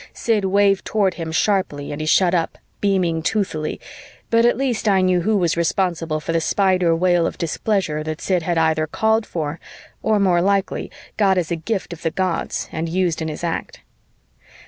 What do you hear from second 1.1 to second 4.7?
him sharply and he shut up, beaming toothily, but at